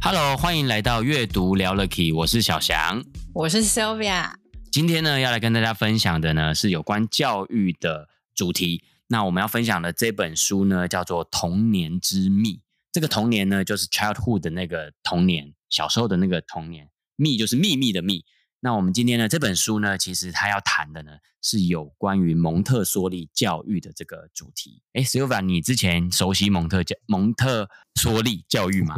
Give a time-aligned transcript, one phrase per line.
[0.00, 4.32] Hello，欢迎来到阅读聊了 Key，我是小翔，我是 Sylvia。
[4.70, 8.84] 今天呢，要来跟大家分享的呢是有关教育的主题。
[9.08, 12.54] 那我们要分享的这本书呢，叫做《童年之秘》。
[12.92, 16.88] 这个童年呢，就是 childhood 的那个童年，小时候的那个童年。
[17.16, 18.24] 秘就是秘密的秘。
[18.60, 24.82] 那我们今天呢，这本书呢，其实它要谈的呢，是有关于蒙特梭利教育的这个主题。
[24.94, 28.96] 哎，Sylvia，你之前熟悉蒙特教蒙特梭利教育吗？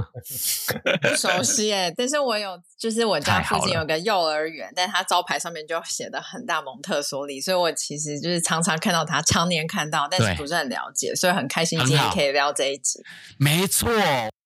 [1.03, 13.03] 不 熟悉哎，但是我有，就是我家附近有个幼儿园，但它招牌上面就写的很大蒙特梭利，所以我其实就是常常看到它，常年看到，但是不是很了解，所以很开心今天可以聊这一集。
[13.37, 13.91] 没错，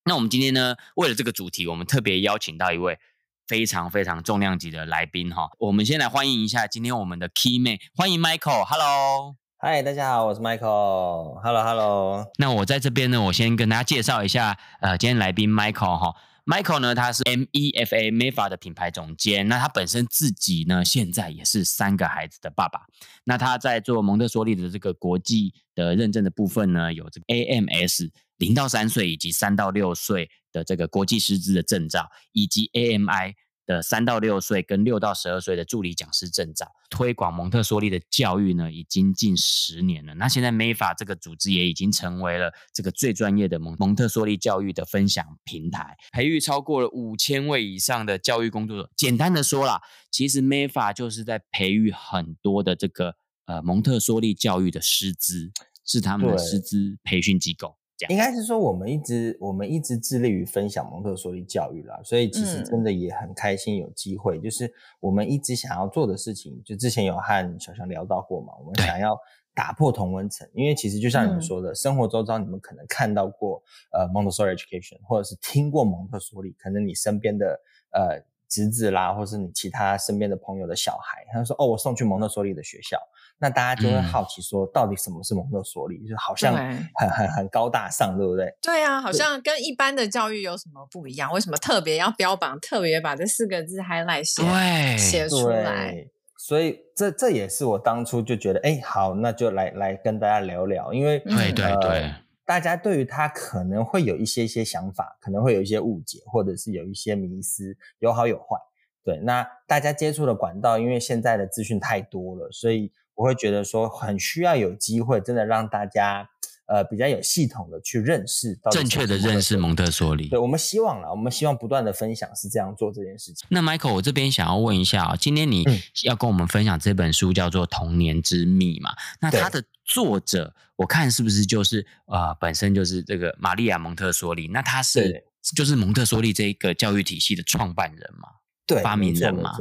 [0.06, 2.98] 那我们今天呢，为了这个主题，我们特别邀请到一位。
[3.46, 12.26] 非常非常重量级的来宾哈，我们先来欢迎一下今天我们的 Key Man，欢迎 Michael，Hello，嗨，大家好，我是 Michael，Hello Hello。
[12.38, 16.14] 那我在这边呢，我先跟大家介绍一下，呃，今天来宾 Michael 哈
[16.46, 22.80] ，Michael 呢，他是 MEFA MEFA 的品牌总监，那他本身自己呢，现在也是三个孩子的爸爸，
[23.24, 30.30] 那他在做蒙特梭利的这个国际的认证的部分呢，有这个 AMS 零到三岁以及三到六岁。
[30.54, 33.34] 的这个国际师资的证照，以及 AMI
[33.66, 40.14] 的三到六岁跟六到十二岁的助理讲师证照，推广蒙特梭利的教育呢，已经近十年了。
[40.14, 48.90] 那现在 MEFA 这个组织也已经成为了这个最专业的蒙蒙特梭利教育的分享平台，培育超过了五千位以上的教育工作者。
[48.96, 53.16] 简单的说啦，其实 MEFA 就是在培育很多的这个
[53.46, 55.50] 呃蒙特梭利教育的师资，
[55.84, 57.76] 是他们的师资培训机构。
[58.08, 69.16] 应该是说，我们一直我们一直致力于分享蒙特梭利教育啦，所以其实真的也很开心有机会，嗯、就是我们一直想要做的事情，就之前有和小翔聊到过嘛，我们想要
[69.54, 73.62] 打破同温层，因为其实就像你们说的，嗯、生活周遭你们可能看到过
[73.92, 77.60] 呃蒙特梭利 education，或者是听过蒙特梭利，可能你身边的
[77.92, 82.98] 呃侄子啦，或是你其他身边的朋友的小孩，他说哦，我送去蒙特梭利的学校。
[83.38, 85.96] 那大家就会好奇说，到底什么是蒙特梭利？
[85.96, 88.46] 嗯、就好像很很很高大上，对不对？
[88.62, 91.30] 对啊，好像跟一般的教育有什么不一样？
[91.32, 96.06] 为什么特别要标榜，特别把这四个字 highlight 写写出来？
[96.38, 102.16] 所以这这也是我当初就觉得，哎，好，那就来来跟大家聊聊，因为对对对、呃，
[102.46, 108.56] 大家对于他可能会有一些些想法，可能会有一些误解，或者是有一些迷思，有好有坏。
[109.04, 112.90] 对，那大家接触的管道，因为现在的资讯太多了，所以。
[113.14, 116.28] 我会觉得说，很需要有机会，真的让大家，
[116.66, 120.28] 呃，比较有系统的去认识到正确的认识蒙特梭利。
[120.28, 123.46] 对，我们希望啦，我们希望不断的分享是这样做这件事情。
[123.50, 125.64] 那 Michael，我这边想要问一下啊，今天你
[126.04, 128.90] 要跟我们分享这本书叫做《童年之秘》嘛？
[129.20, 134.48] 那它的作者，我看是不是就是呃，本身就是这个玛利亚蒙特梭利？
[134.48, 138.28] 那他是就是蒙特梭利这一个教育体系的创办人嘛？
[138.66, 139.52] 对，发明人嘛？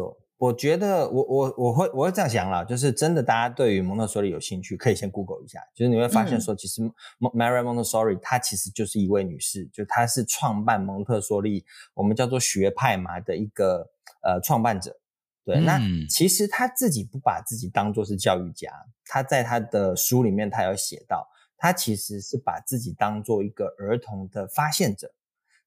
[0.44, 6.82] 我觉得我我我会我会这样想啦，就是真的，大家对于蒙特梭利有兴趣，可以先 Google 一下，就是你会发现说，其实
[7.20, 13.90] Maria Montessori 她其实就是一位女士，就她是创办蒙特梭利，我们叫做学派嘛的一个
[14.22, 15.00] 呃创办者。
[15.46, 18.70] 对，那其实她自己不把自己当做是教育家，
[19.06, 21.26] 她在她的书里面她有写到，
[21.58, 25.10] 她其实是把自己当做一个儿童的发现者。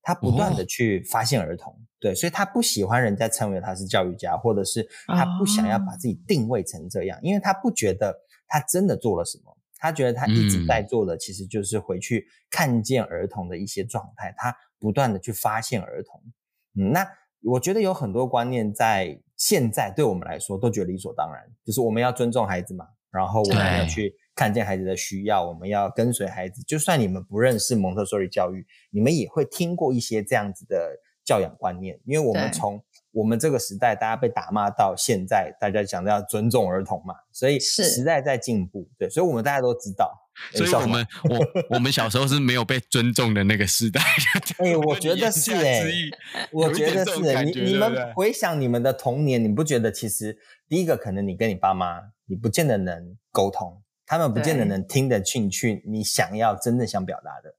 [0.07, 16.23] 他不断的去发现儿童，哦、对，所以他不喜欢人家称为他是教育家，或者是他不想要把自己定位成这样，哦、因为他不觉得他真的做了什么，他觉得他一直在做的其实就是回去看见儿童的一些状态，嗯、他不断的去发现儿童。
[16.77, 17.05] 嗯，那
[17.43, 24.15] 我觉得有很多观念在现在对我们来说都觉得理所当然，就是我们要尊重孩子嘛，然后我们要去。
[24.37, 26.63] 看见孩子的需要，我们要跟随孩子。
[26.65, 31.99] 就算你们不认识蒙特梭利教育，你们也会听过一些这样子的教养观念。
[32.05, 32.81] 因为我们从
[33.13, 38.87] 我们这个时代，大家被打骂到现在，大家讲的要尊重儿童嘛，所以时代在进步。
[38.99, 40.13] 对，所以我们大家都知道。
[40.53, 44.03] 所以我们我我们小时候是没有被尊重的那个时代。
[44.61, 45.83] 哎，我觉得是 哎，
[46.53, 47.43] 我觉得是哎。
[47.43, 50.37] 你你们回想你们的童年，你不觉得其实
[50.69, 53.83] 第一个可能你跟你爸妈，你不见得能沟通。
[54.07, 57.55] 他们不见得能听得进去你想要真正想表达的，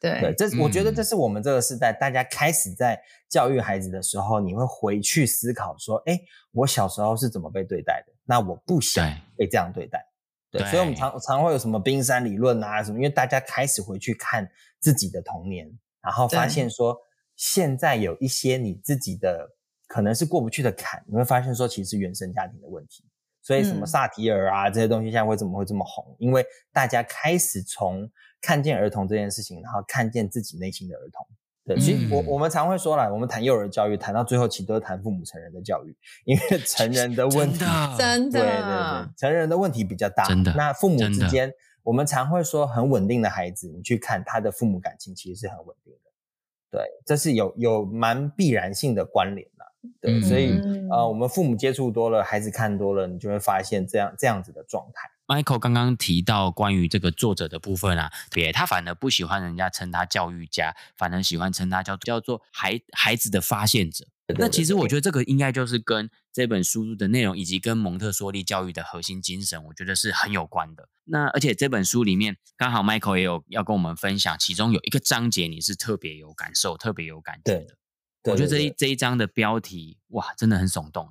[0.00, 6.18] 对对，这我觉得这是我们这个时代大家开始在教育孩子的时候，你会回去思考说，哎，
[6.52, 8.12] 我小时候是怎么被对待的？
[8.24, 9.06] 那我不想
[9.36, 10.04] 被这样对待。
[10.50, 15.70] 对，对，所以我们常常会有什么冰山理论啊什么，因为大家开始回去看自己的童年，
[16.00, 16.96] 然后发现说，
[17.36, 19.48] 现在有一些你自己的
[19.86, 23.04] 可能是过不去的坎，你会发现说，其实原生家庭的问题。
[23.42, 26.16] 所以什么萨提尔啊、嗯、这些东西，现在为什么会这么红？
[26.18, 28.10] 因为大家开始从
[28.40, 31.26] 看见儿童这件事情，然后看见自己内心的儿童。
[31.66, 35.94] 对，其实我我们常会说啦，我们谈幼儿教育，谈到最后其实都是谈父母成人的教育，
[36.24, 37.58] 因为成人的问题，
[37.98, 40.24] 真的，对对对，成人的问题比较大。
[40.24, 41.52] 真的，那父母之间，
[41.82, 46.10] 我们常会说，很稳定的孩子，你去看他的父母感情，其实是很稳定的。
[46.70, 49.59] 对，这是有有蛮必然性的关联的。
[50.00, 50.50] 对，嗯、所以
[50.90, 55.10] 呃，我们父母接触多了，孩子看多了，你就会发现这样这样子的状态。
[55.26, 64.06] Michael 刚刚提到关于这个作者的部分啊，别，他反而不喜欢人家称他教育家，反而喜欢称他叫叫做孩孩子的发现者。
[64.26, 70.88] 对对对对，那其实我觉得这个应该就是跟这本书的内容以及跟蒙特梭利教育的核心精神，我觉得是很有关的。
[71.04, 77.76] 那而且这本书里面刚好 Michael 也有要跟我们分享，其中有一个章节你是特别有感受、特别有感觉的。
[78.24, 81.08] 我觉得这一这一章的标题哇，真的很耸动。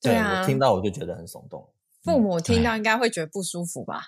[0.00, 1.72] 对，我听到我就觉得很耸动。
[2.02, 4.02] 父母听到应该会觉得不舒服吧？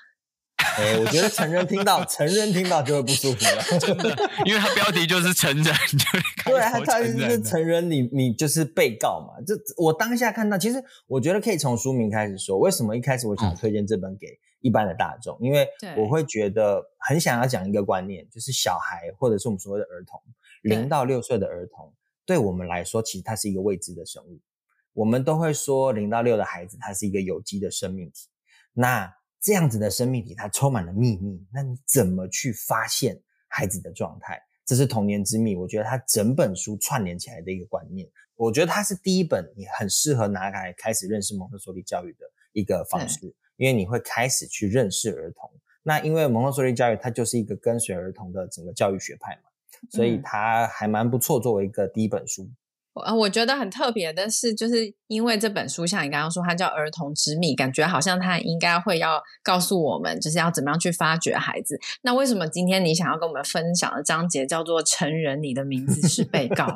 [0.76, 9.40] 哎，我觉得成人听到，成人听到就会不舒服了 真的，因为他标题就是成人， 就对，他他是成人，你你就是被告嘛。
[9.46, 14.26] 这我当下看到，其实我觉得可以从书名开始说，为什么一开始我想推荐这本给
[14.60, 20.20] 一般的大众，因为我会觉得很想要讲一个观念，就是小孩或者是我们所谓的儿童，
[20.62, 21.92] 零到六岁的儿童。
[22.26, 24.40] 对我们来说，其实它是一个未知的生物。
[24.92, 28.28] 我们都会说，零到六的孩子，他是一个有机的生命体。
[28.72, 31.44] 那这样子的生命体，它充满了秘密。
[31.52, 34.40] 那你怎么去发现孩子的状态？
[34.64, 35.56] 这是童年之秘。
[35.56, 38.08] 我觉得它整本书串联起来的一个观念。
[38.36, 45.50] 我觉得它是第一本你很适合拿来开始认识蒙特梭利教育的一个方式，嗯、因为你会开始去认识儿童。
[45.82, 49.42] 那因为蒙特梭利教育，它就是一个跟随儿童的整个教育学派嘛。
[49.92, 52.50] 所以它还蛮不错，作为一个第一本书。
[52.94, 61.76] 呃、嗯，我觉得很特别的是，就是因为这本书，像你刚刚说，它叫《儿童之谜》，感觉好像它应该会要告诉我们，就是要怎么样去发掘孩子。
[62.02, 66.68] 那为什么今天你想要跟我们分享的章节叫做“成人，你的名字是被告”？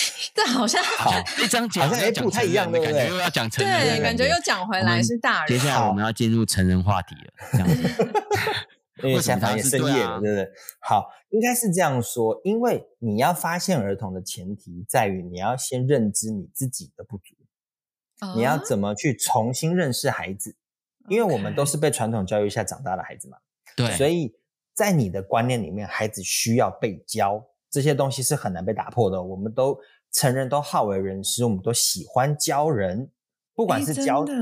[0.32, 1.12] 这好像好
[1.42, 3.08] 一章节好像哎不太一样，对不对？
[3.08, 5.48] 又要讲成人，对，感觉又讲回来是大人。
[5.48, 8.12] 接下来我们要进入成人话题了，这样子。
[9.02, 10.50] 因为现在也深夜了，对不对？
[10.80, 12.40] 好，应该是这样说。
[12.44, 17.34] 因为你要发现儿童的前提在于你要先认知你自己的不足，
[18.34, 20.56] 你要怎么去重新认识孩子？
[21.08, 23.36] 因为我们都是被传统教育下长大的孩子嘛，
[23.76, 23.90] 对。
[23.96, 24.34] 所以
[24.74, 29.22] 在你的观念里面，孩子需要被教，这些东西是很难被打破的。
[29.22, 29.78] 我们都
[30.10, 33.10] 成人都好为人师，我们都喜欢教人，
[33.54, 34.32] 不管是教的。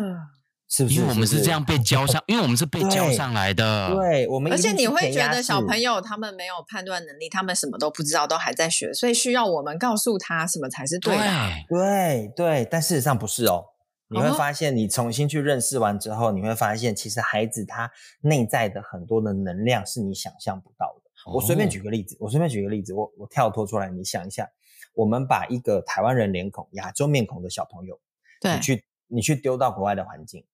[0.69, 0.97] 是不是？
[0.97, 3.95] 因为我们是这样被 教上，因为我们是被教上来的。
[3.95, 4.51] 对，对我们。
[4.53, 11.23] 而且你会觉得小朋友他们没有判断能力，他们什么都不知道，都还在学，所以需要我们告诉他什么才是对的。
[11.69, 13.67] 对对，对，但事实上不是哦。
[14.09, 17.91] 你会发现，你重新去认识完之后，哦、你会发现，其实孩子他
[18.21, 21.11] 内在的很多的能量是你想象不到的。
[21.27, 24.49] 哦、我随便举个例子，我随便举个例子，我我跳脱出来，你想一下，
[24.95, 27.99] 我们把一个台湾人脸孔、亚洲面孔的小朋友，
[28.41, 30.44] 对，你去你去丢到国外的环境。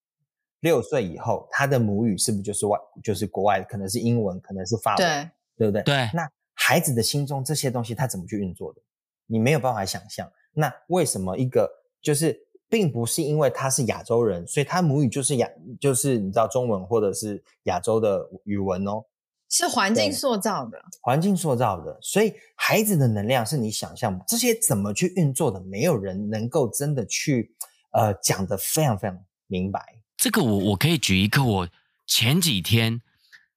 [0.60, 5.82] 六岁以后，他的母语是不是就是外，就是国外，可能是英文，可能是法文，对，对不对？
[5.82, 6.10] 对。
[6.14, 8.80] 那孩子的心中这些东西，他怎么去运作的？
[9.26, 10.30] 你没有办法想象。
[10.52, 11.70] 那为什么一个
[12.02, 12.38] 就是，
[12.68, 15.48] 并不是因为他是亚洲人，所以他母语就是亚，
[15.80, 19.04] 就是你知道中文或者是亚洲的语文哦？
[19.48, 21.98] 是环境塑造的，环境塑造的。
[22.00, 27.54] 所以孩子的能量是你想象这些怎么去运作的，没有人能够真的去
[27.92, 29.99] 呃讲得非常非常明白。
[30.20, 31.68] 这个我我可以举一个我
[32.06, 33.00] 前几天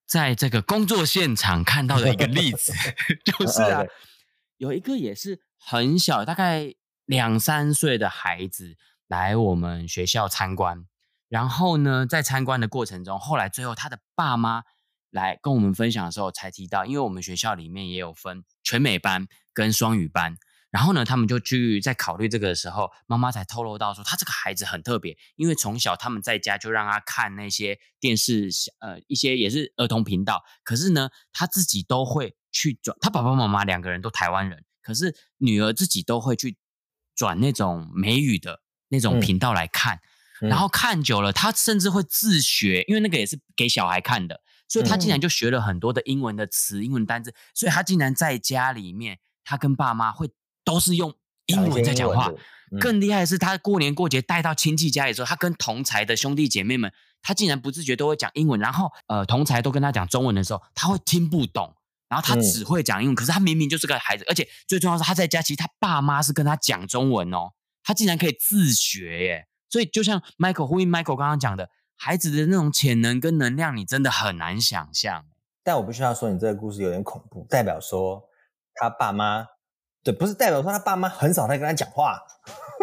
[0.06, 2.72] 在这个工作现场看到的一个例子，
[3.22, 3.82] 就是啊，
[4.56, 10.86] 有一个也是很小，大概两三岁的孩子来我们学校参观，
[11.28, 14.62] 然后呢，在参观的过程中，后来最后他的爸妈
[15.10, 20.38] 来跟我们分享的时候，才提到，因为我们学校里面也有分全美班跟双语班。
[20.74, 28.50] 然后呢，他们就去在考虑这个的时候，妈妈才透露到说，他这个孩子很特别，因为从小他们在家就让他看那些电视，
[28.80, 30.42] 呃，一些也是儿童频道。
[30.64, 36.58] 可是呢，他自己都会去转，他爸爸妈妈两个人都台湾人，可是女儿自己都会去
[37.14, 40.00] 转那种美语的那种频道来看，
[40.42, 50.30] 嗯、然后看久了，他甚至会自学，因为那个也是给小孩看的，所以他竟然就学了很多的英文的词、英文单字，所以他竟然在家里面，他跟爸妈会
[50.64, 51.14] 都是用
[51.46, 52.32] 英文在讲话。
[52.80, 56.92] 更厉害的是，他过年过节带到亲戚家里的时候，他跟同才的兄弟姐妹们，
[57.22, 58.58] 他竟然不自觉都会讲英文。
[58.58, 61.76] 然后，呃，同才都跟他讲中文的时候，他会听不懂。
[62.08, 67.52] 然后他只会讲英文，可是他明明就是个孩子，而且最重要是他在家，其实他爸妈是跟他讲中文哦，
[67.82, 69.46] 他竟然可以自学耶。
[69.70, 75.24] 所以就像 Michael 呼应 Michael 刚刚讲的，孩子的那种潜能跟能量，你真的很难想象。
[75.64, 78.22] 但我不需要说，你这个故事有点恐怖，代表说
[78.74, 79.46] 他爸妈，
[80.04, 82.22] 对，不是代表说他爸妈很少在跟他讲话。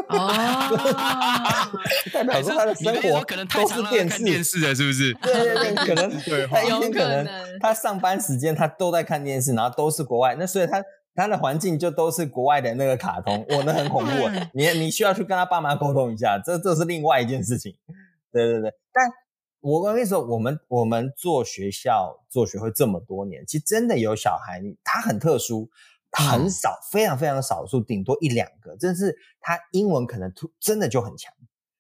[0.10, 0.28] 哦，
[2.12, 5.14] 代表说他的生活可能都是电视电视的，是不是？
[5.22, 7.28] 对对对，可能 对，他一天可能
[7.60, 14.12] 他上班时间他都在看电视，然后都是国外，那所以他他的环境就都是国外的那个卡通，我，那很恐怖。
[14.54, 17.76] 你你需要去跟他爸妈沟通一下，这这是另外一件事情。
[18.32, 19.08] 对对对，但
[19.60, 25.70] 我跟你说，我们我们做学校做学会这么多年，其实真的有小孩，他很特殊。
[26.12, 28.76] 很少，非常非常少数，顶多一两个。
[28.78, 31.34] 真是他英文可能突真的就很强，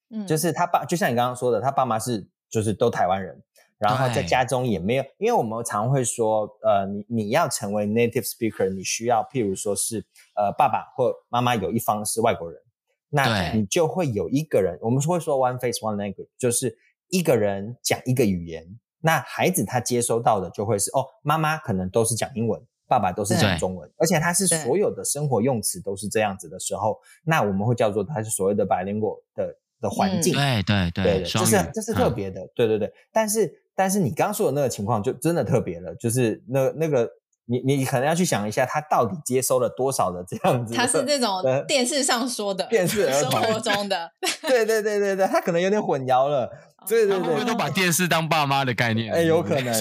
[0.09, 3.41] 嗯，就是他爸，就像你刚刚说的，他爸妈是就是都台湾人，
[3.77, 9.97] 然后在家中也没有，因为我们常会说，呃，你你要成为 native speaker，你需要譬如说是
[10.35, 12.61] 呃爸爸或妈妈有一方是外国人，
[13.09, 16.77] 那你就会有一个人，我们会说 one face one language，就是
[17.09, 22.61] 一个人讲一个语言，那孩子他接收到的就会是哦，妈妈可能都是讲英文。
[22.91, 30.33] 爸爸都是讲中文，而且他是所有的生活用词都是这样子的时候，那我们会叫做他是所谓的 bilingual 的的环境。
[30.33, 32.91] 对对对，对，这是这是特别的，对对对。
[33.13, 37.09] 但是但是你刚刚说的那个情况就真的特别了，就是那那个
[37.51, 40.73] 你你可能要去想一下，他到底接收了多少的这样子。
[40.73, 44.11] 他是这种电视上说的，电视生活中的。
[44.41, 46.49] 对对对对对，他可能有点混淆了。
[46.87, 49.13] 对对对，都把电视当爸妈的概念？
[49.13, 49.71] 哎，有可能。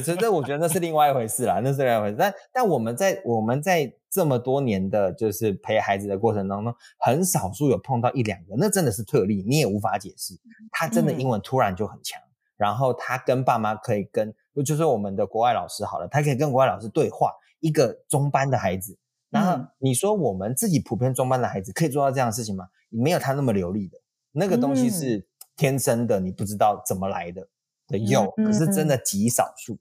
[0.00, 2.16] 真的，我觉得那是另外一回事啦，那是另外一回事。
[2.16, 10.34] 但但我们在我们在这么多年的就是陪孩子的过程当中，很少数有碰到一两个，那真的是特例，你也无法解释。
[10.70, 14.32] 他真的英文突然就很强，嗯、然后他跟爸妈可以跟，
[14.62, 17.32] 就是我们的国外老师好了，他可以跟国外老师对话。
[17.60, 18.96] 一个中班的孩子，
[19.30, 22.68] 然后你说我们自己普遍中班的孩子可以做到这样的事情吗？
[22.90, 23.98] 没有他那么流利的，
[24.32, 25.18] 那个东西是。
[25.18, 27.48] 嗯天生的，你不知道怎么来的，
[27.88, 29.78] 的有，可是真的极少数。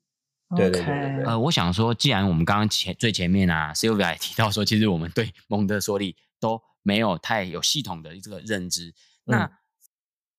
[0.56, 1.26] 对对对对对。
[1.26, 8.94] 呃，我想说，既然我们刚刚前最前面啊，Sylvia 也提到说，其实我们对 蒙特梭利都没有太有系统的这个认知。
[9.26, 9.52] 那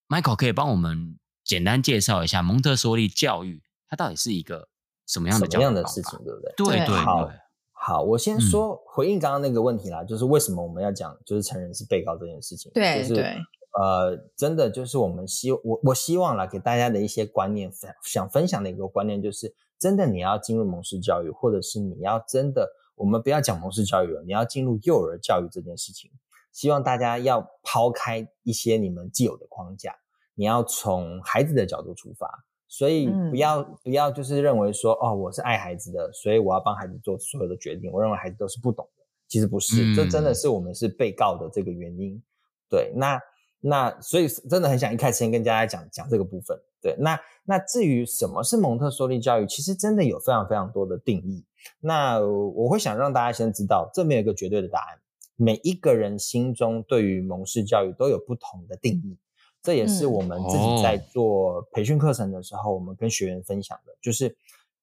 [0.09, 4.69] Michael 可以帮我们简单介绍一下蒙特梭利教育，它到底是一个
[5.07, 6.53] 什么样的什么样的事情，对不对？
[6.57, 6.97] 对对对。
[6.97, 7.31] 好，
[7.73, 12.71] 好，我先说回应刚刚那个问题啦，就是为什么我们要讲就是成人是被告这件事情？
[12.75, 13.09] 对对。
[13.09, 13.37] 就是
[13.79, 26.11] 呃，真的就是我们希我我希望啦，给大家的一些观念，分想分享的一个观念就是，真的你要进入蒙氏教育，或者是你要真的，我们不要讲蒙氏教育了，你要进入幼儿教育这件事情，
[26.53, 29.95] 希望大家要抛开一些你们既有的框架，
[30.35, 42.21] 你要从孩子的角度出发，所以不要、嗯、不要就是认为说，哦，我是爱孩子的，所以我要帮孩子做所有的决定，我认为孩子都是不懂的，其实不是，嗯、这真的是我们是被告的这个原因，
[42.69, 43.19] 对，那。
[43.59, 46.95] 那所以真的很想一开始先跟大家讲讲这个部分，对。
[47.01, 51.45] 那那至于什么是蒙特梭利教育，其实真的有非常非常多的定义。
[51.81, 54.99] 那我会想让大家先知道，这没有一个绝对的答案。
[55.37, 59.19] 每一个人心中对于蒙氏教育都有不同的定义，
[59.67, 64.37] 这也是我们自己在做培训课程的时候，我们跟学员分享的，就是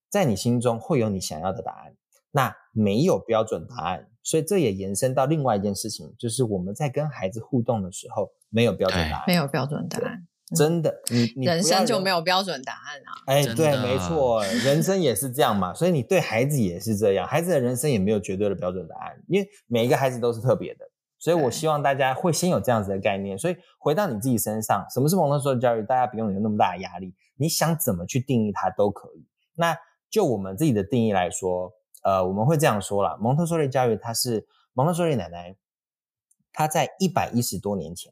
[0.09, 1.95] 在你心中会有你想要的答案。
[2.31, 8.31] 那没有标准答案，所以这也延伸到另外一件事情，就是我们在跟孩子互动的时候。
[8.55, 13.11] 没有标准答案，没有标准答案，真的，你你人生就没有标准答案啊！
[13.25, 20.85] 哎，对，没错，人生也是这样嘛，所以你对孩子也是这样，孩子的人生也没有绝对的标准答案，因为每一个孩子都是特别的，
[21.23, 23.39] 所以我希望大家会先有这样子的概念。
[23.39, 25.81] 所以回到你自己身上，什么是蒙特梭利教育？
[25.83, 29.25] 大家不用有那么大的压力，你想怎么去定义它都可以。
[29.55, 29.73] 那
[30.09, 35.55] 就我们自己的定义来说，呃，我们会这样说啦，蒙特梭利教育，它是蒙特梭利奶奶，
[36.51, 38.11] 她在一百一十多年前。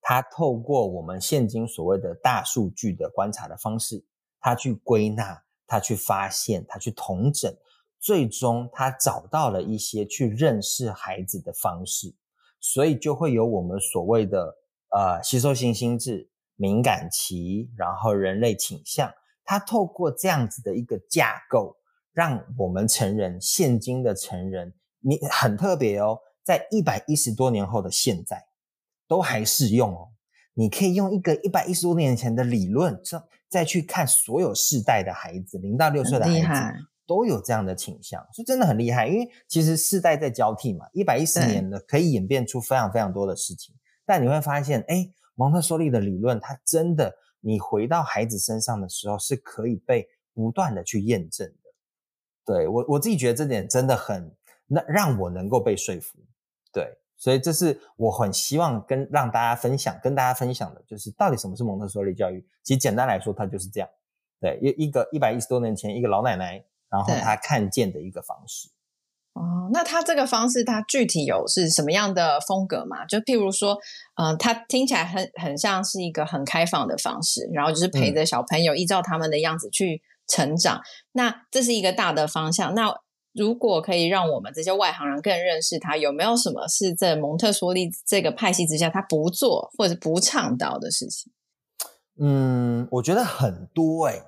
[0.00, 4.04] 她透过我们现今所谓的大数据的观察的方式，
[4.38, 7.52] 她去归纳，她去发现，她去统整，
[7.98, 12.14] 最终他找到了一些去认识孩子的方式，
[12.60, 14.56] 所以就会有我们所谓的
[14.90, 19.12] 呃吸收性心智、敏感期，然后人类倾向。
[19.44, 21.76] 它透过这样子的一个架构，
[22.12, 28.46] 让我们成人，现今的成人，你很特别哦，在一百一十多年后的现在。
[29.10, 30.10] 都还适用哦，
[30.52, 39.08] 你可以用一个一百一十多年前的理论，再再去看所有世代的孩子，零到六岁的孩子都有这样的倾向，所以真的很厉害。
[39.08, 43.74] 因为其实世代在交替嘛，一百一十年的可以演变出非常非常多的事情。
[44.04, 51.70] 但你会发现，哎，蒙特梭利的理论，它真的，你回到孩子身上的时候，是可以被不断的去验证的。
[52.44, 54.30] 对，我我自己觉得这点真的很，
[54.66, 56.18] 那让我能够被说服。
[56.70, 56.96] 对。
[57.20, 62.40] 所以这是我很希望跟让大家分享，跟大家分享的，就是到底什么是蒙特梭利教育。
[62.62, 63.88] 其实简单来说，它就是这样。
[64.40, 68.68] 对，一一个一百一十多年前，一个老奶奶，然后他看见的一个方式。
[69.34, 73.04] 哦，那他这个方式，他具体有是什么样的风格嘛？
[73.04, 73.78] 就譬如说，
[74.16, 80.78] 嗯、呃，它听起来很很像是一个很开放的方式，然后就是陪着小朋友依照他们的样子去成长。
[80.78, 82.74] 嗯、那这是一个大的方向。
[82.74, 82.92] 那
[83.32, 91.32] 如果可以让我们这些外行人更认识他，有没有什么是在蒙特梭利这个派系之下他不做或者不倡导的事情？
[92.20, 94.22] 嗯，我觉得很多哎、欸，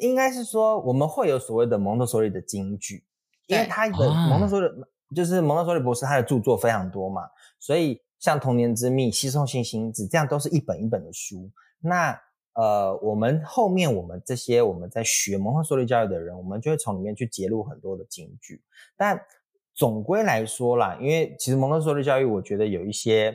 [0.00, 3.04] 应该是说我们会有所谓的蒙特梭利的金句，
[3.46, 7.22] 因为他的蒙特梭利、哦、就是蒙特梭利博士他的著作非常多嘛，
[7.58, 11.50] 所以像《童年之秘》《吸收性心智》这样都是一本一本的书。
[11.80, 12.20] 那
[12.54, 18.60] 呃，我们后面我们这些我们在学蒙特梭利教育的人，我们就会从里面去揭露很多的金句。
[18.96, 19.20] 但
[19.74, 23.32] 总归来说啦，因为其实蒙特梭利教育，我觉得有一些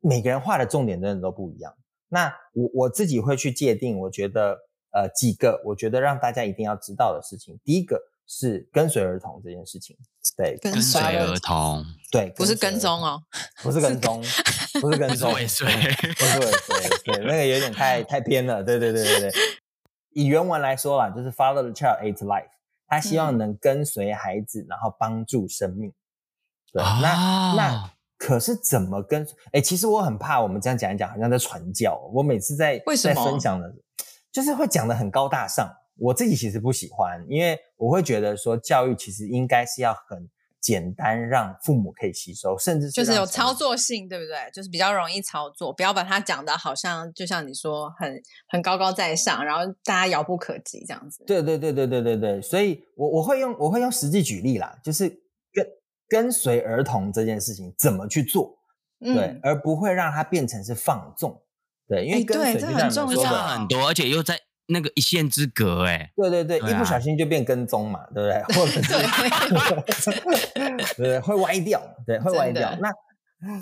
[0.00, 1.74] 每个人画的重点真的都不一样。
[2.08, 4.56] 那我我自己会去界定，我觉得
[4.92, 7.58] 呃几个，我觉得让大家一定要知道的事情。
[7.64, 9.96] 第一个是跟随儿童这件事情，
[10.36, 13.22] 对，跟随儿童，对，不是跟踪哦，
[13.62, 14.22] 不是跟踪。
[14.80, 19.32] 不是跟 踪，尾随，不是尾随，对，那个有点太 太偏了，对对对对对。
[20.12, 22.48] 以原文来说啦，就是 follow the child aid life，
[22.86, 25.92] 他希望能跟随孩子，然后帮助生命。
[26.72, 29.26] 对，啊、那那可是怎么跟？
[29.52, 32.00] 哎，其实我很怕我们这样讲一讲，好像在传教。
[32.14, 33.74] 我每次在在分享的，
[34.32, 35.70] 就是会讲的很高大上。
[35.98, 40.28] 我自己其实不喜欢，因为我会觉得说教育其实应该是要很。
[40.62, 44.36] 简单让父母可以吸收，甚至是就是有操作性，对不对？
[44.52, 51.24] 就是比较容易操作，不要把它讲的好像就像你说很很高高在上，然后大家遥不可及这样子。
[51.26, 55.08] 对对对对对对对，所以我我会用我会用实际举例啦，就是
[55.50, 55.66] 跟
[56.06, 58.54] 跟随儿童这件事情怎么去做，
[59.00, 61.40] 对，嗯、而不会让它变成是放纵，
[61.90, 64.38] 对，因为跟随就像你说的很多，而且又在。
[64.72, 68.40] 那个一线之隔，哎，对对对，一不小心就变跟踪嘛，对不对？
[68.54, 70.12] 或者是
[70.96, 72.72] 对，会歪掉，对，会歪掉。
[72.80, 72.88] 那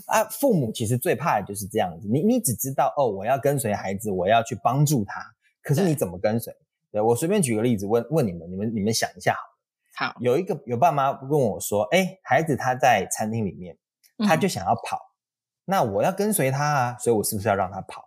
[0.04, 5.18] 啊，父母其实最怕的就是这样子，你你只知道哦，我要跟随孩子，我要去帮助他，
[5.62, 6.52] 可是你怎么跟随？
[6.92, 9.34] 对，对我随便举个例子问问你们，你们你们想一下
[9.96, 13.74] 好，好，有一个有爸妈问我说，哎，孩子他在餐厅里面，
[14.26, 18.04] 他就想要跑，嗯、那我要跟随他啊，所以我是不是要让他跑？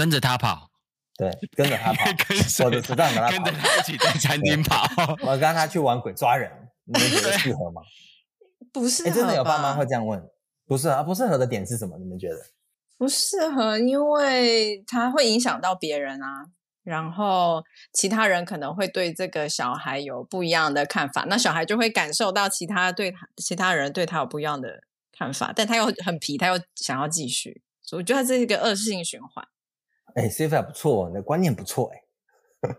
[0.00, 0.70] 跟着他跑。
[1.18, 2.04] 对，跟着他跑，
[2.64, 4.86] 我就不断跟他跑，跟着他一起在餐厅跑。
[5.20, 6.50] 我让他去玩鬼抓人，
[6.86, 7.82] 你们觉得适合吗？
[8.72, 9.10] 不适合。
[9.10, 10.18] 真的有爸妈会这样问，
[10.66, 11.98] 不适合，不适合的点是什么？
[11.98, 12.36] 你们觉得？
[12.96, 16.46] 不适合，因为他会影响到别人啊，
[16.82, 24.82] 然后其他人可能会对这个小孩有不一样的看法，那小孩就会感受到其他对他其他人对他有不一样的
[25.12, 29.46] 看法，但他又很皮，他又想要继续，所以我觉得这是一个恶性循环。
[30.14, 32.02] 哎，Sophia 不错，你的观念不错，哎，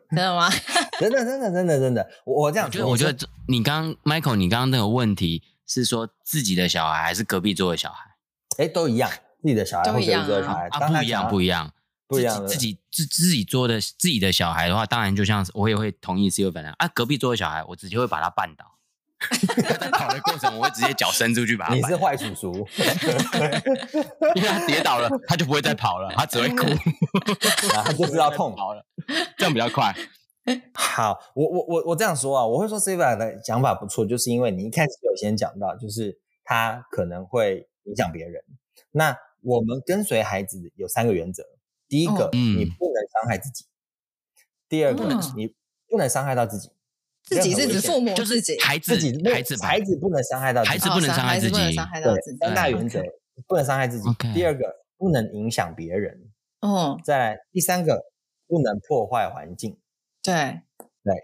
[0.09, 0.49] 真的吗？
[0.99, 8.11] 真的，真的，真的，真的，我我这样觉得，我觉得你刚 Michael，你刚刚那个问题是说自己的小孩还是隔壁桌的小孩？
[8.57, 9.09] 哎，都一样，
[9.41, 11.73] 自己的小孩或隔壁桌的小孩，啊，不一样，不一样，
[12.07, 12.45] 不一样。
[12.47, 18.65] 自己自自己桌的自己的小孩的话，当然就像我也会同意是有本人啊，隔壁桌的小孩，我直接会把他绊倒。
[19.79, 21.75] 在跑的过程，我会直接脚伸出去把他。
[21.75, 22.51] 你是坏叔叔，
[24.35, 26.65] 因为他跌倒了，他就不会再跑了，他只会哭，
[27.73, 28.83] 然后就知道痛跑了，
[29.37, 29.95] 这样比较快。
[30.73, 38.43] 好，我我我我这样说啊，我会说 Sophia 的讲法不错，就是因为你一开始有先讲到，就是他可能会影响别人。
[38.91, 41.43] 那我们跟随孩子有三个原则：
[41.87, 43.65] 第一个，嗯、你不能伤害自己；
[44.67, 45.53] 第二个，嗯、你
[45.87, 46.71] 不能伤害到自己。
[47.31, 51.53] 自己是指父母，就是孩子，自己孩子，孩子不能伤害到，孩子不能伤害自己。
[51.53, 53.01] 对，三大原则，
[53.47, 54.09] 不能伤害自己。
[54.33, 54.65] 第二个，
[54.97, 56.29] 不能影响别人。
[56.59, 58.03] 嗯，再来第三个，
[58.47, 59.77] 不能破坏环境。
[60.21, 60.59] 对，
[61.05, 61.15] 对，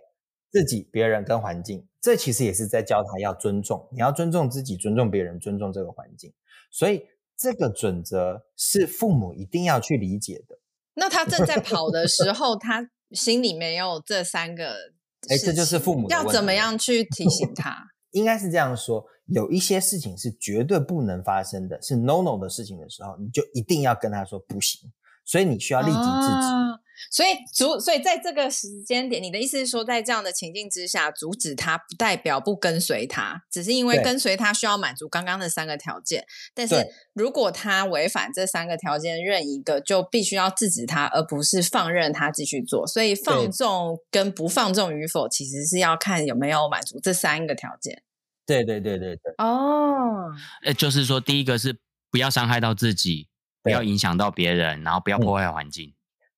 [0.49, 3.89] 自己、别人跟环境，这其实也是在教他要尊重。
[3.91, 6.33] 你要尊重自己，尊重别人，尊重这个环境。
[6.71, 7.03] 所以
[7.37, 10.57] 这个准则是父母一定要去理解的。
[10.93, 14.93] 那他正在跑的时候，他心里没有这三个。
[15.29, 16.09] 哎，这就是父母。
[16.09, 17.75] 要怎么样去提醒他？
[18.11, 24.91] 应该是这样说：有一些事情是绝对不能发生的，是 no no 的事情的时候，你就一定要跟他说不行。
[25.25, 26.03] 所以你需要立即制止。
[26.03, 26.79] 啊、
[27.11, 36.25] 所以阻，所以在这个时间点，你的意思是说，在这样的情境之下，阻止他不代表不跟随他，只是因为跟随他需要满足刚刚的三个条件。
[36.53, 42.85] 但是如果他违反这三个条件任一个，就必须要制止他，而不是放任他继续做。
[42.87, 48.03] 所以放纵跟不放纵与否，其实是要看有没有满足这三个条件。
[48.45, 49.33] 对对对对对。
[49.37, 50.31] 哦，
[50.63, 51.77] 呃，就是说，第一个是
[52.09, 53.27] 不要伤害到自己，
[53.61, 55.89] 不要影响到别人，然后不要破坏环境。
[55.89, 55.96] 嗯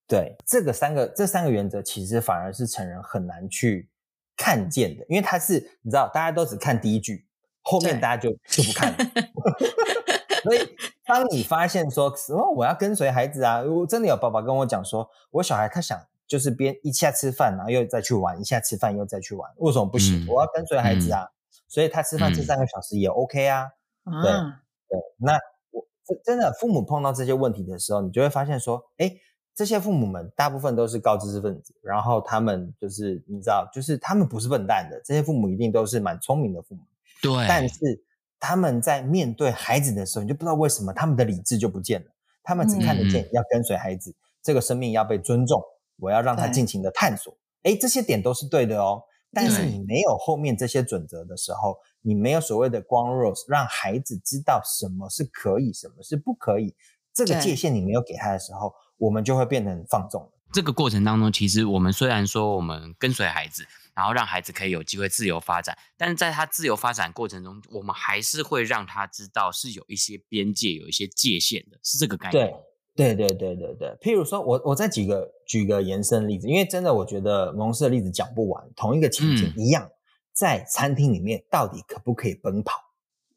[0.09, 3.87] 对，这个三个这三个原则，其实反而是成人很难去
[4.35, 7.27] 看见的，因为他是你知道，大家都只看第一句，
[7.61, 8.97] 后面大家就就不看了。
[10.41, 10.67] 所以，
[11.05, 15.95] 当你发现说，哦，我要跟随孩子啊，我真的有爸爸跟我讲说，我小孩他想
[16.25, 20.25] 就是边一下吃饭，然后又再去玩，一下吃饭又再去玩，为什么不行？
[20.25, 21.29] 嗯、我要跟随孩子啊，嗯、
[21.67, 23.67] 所以他吃饭这三个小时也 OK 啊。
[24.05, 25.33] 嗯、对对，那
[25.69, 25.85] 我
[26.25, 29.15] 真的父母碰到这些问题的时候，你就会发现说，哎。
[29.59, 36.81] 这些父母们大部分都是高知识分子，然后他们就是你知道，就是他们不是笨蛋的，这些父母一定都是蛮聪明的父母。
[37.21, 38.01] 对，但是
[38.39, 42.07] 他们在面对孩子的时候，你就不知道为什么他们的理智就不见了，
[42.41, 45.61] 他们只看得见要跟随孩子，嗯、这个生命要被尊重，
[45.97, 47.37] 我要让他尽情的探索。
[47.63, 56.73] 哎，这些点都是对的哦，但是你没有后面这些准则的时候，你没有所谓的 rules，让孩子知道什么是可以，什么是不可以，
[57.13, 58.73] 这个界限你没有给他的时候。
[58.99, 60.29] 我们就会变成放纵了。
[60.51, 72.51] 这个过程当中，其实我们虽然说我们跟随孩子，然后让孩子可以有机会自由发展，但是在他自由发展过程中，我们还是会让他知道是有一些边界、有一些界限的，是这个概念。
[72.95, 73.89] 对，对，对，对，对，对。
[74.01, 78.67] 譬如说，我我再举个举个延伸例子，因为真的我觉得蒙氏的例子讲不完。
[78.75, 79.91] 同一个情景一样，嗯、
[80.33, 82.73] 在餐厅里面到底可不可以奔跑？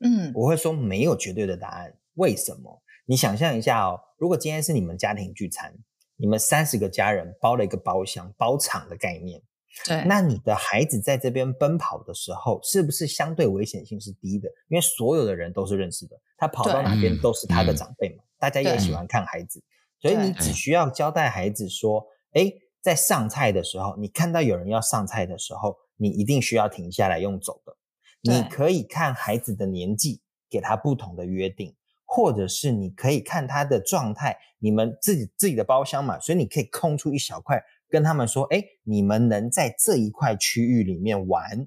[0.00, 1.94] 嗯，我会说没有绝对的答案。
[2.14, 2.82] 为什么？
[3.04, 5.74] 你想象一下哦，如果今天是你们家庭聚餐，
[6.14, 9.42] 你们三十个家人包了一个包厢，包场的概念，
[9.84, 14.48] 对，那你的孩子在这边奔跑的时候，是不是相对危险性是低的？
[14.68, 19.60] 因为所有的人都是认识的，他跑到哪边都是他的长辈嘛，大家也喜欢看孩子，
[20.00, 27.76] 所以你只需要交代孩子说，诶，在上菜的时候，你看到有人要上菜的时候，你一定需要停下来用走的，
[28.20, 31.74] 你可以看孩子的年纪，给他不同的约定。
[32.14, 41.66] 或者是你可以看他的状态，你们自己自己的包厢嘛，所以你可以空出一小块，跟他们说，哎，你们能在这一块区域里面玩。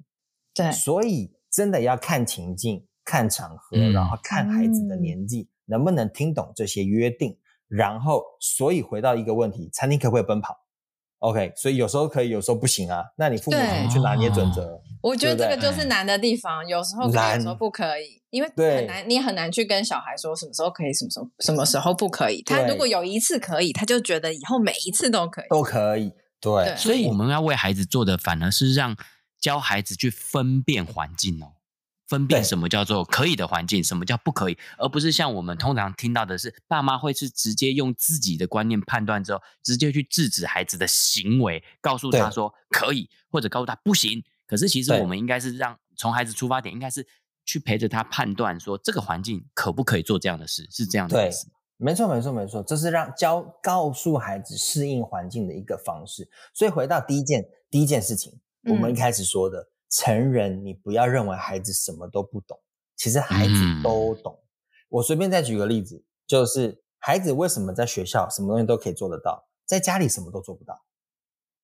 [0.54, 10.56] 对，所以真的要看情境、看场合，嗯、然后看孩子的年纪、嗯、能不能听懂这些约定，然后所以回到一个问题，餐厅可不可以奔跑
[11.18, 13.04] ？OK，所以有时候可以，有时候不行啊。
[13.16, 14.62] 那你父母怎么去拿捏准则？
[14.62, 22.42] 哦、我觉得这个就是难的地方，有时候可以，有时候不可以，因为很难，你很难去跟小孩说什么时候可以，什么时候什么时候不可以。
[22.42, 26.12] 他如果有一次可以，他就觉得以后每一次都可以，都可以。
[26.40, 28.96] 对，对，所以我们要为孩子做的，反而是让
[29.40, 31.52] 教孩子去分辨环境哦。
[32.08, 44.22] 分辨什么叫做可以的环境，什么叫不可以，而不是像我们通常听到的是，爸妈会是直接用自己的观念判断之后，直接去制止孩子的行为，告诉他说可以，或者告诉他不行。
[44.46, 47.04] 可是其实我们应该是让从孩子出发点，应该是
[47.44, 51.48] 去陪着他判断说这个环境可不可以做这样的事，是这样的意思。
[51.76, 56.28] 没错，没错，没错，这是让教告诉孩子适应环境的一个方式。
[56.54, 58.32] 所以回到第一件第一件事情，
[58.70, 59.58] 我们一开始说的。
[59.58, 59.66] 嗯
[59.96, 62.60] 成人，你不要认为孩子什么都不懂，
[62.96, 64.34] 其实孩子都懂。
[64.34, 64.44] 嗯、
[64.90, 70.78] 我随便再举个例子，就是孩子为什么在学校什么东西都可以做得到，在家里什么都做不到？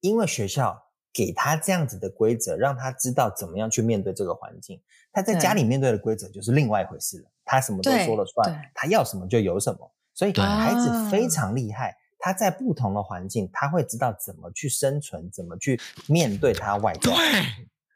[0.01, 4.81] 因为学校给他这样子的规则，让他知道怎么样去面对这个环境。
[5.13, 9.93] 他在家里面对的规则就是另外一回事了，他什么都说了算，他要什么就有什么。
[10.15, 17.11] 所以孩子非常厉害，他在不同的环境，他会知道怎么去生存，怎么去面对他外在。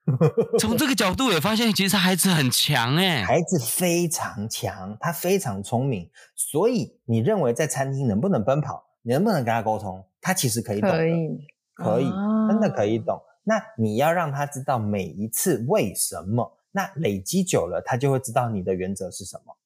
[0.58, 11.38] 从这个角度也发现，其实孩子很强哎，孩子非常强，他非常聪明，所以你认为在餐厅能不能奔跑，你能不能跟他沟通，他其实可以懂的，可以，
[11.74, 12.10] 可以，
[12.48, 13.20] 真的可以懂。
[13.42, 19.56] 那你要让他知道每一次为什么，那累积久了，他就会知道你的原则是什么。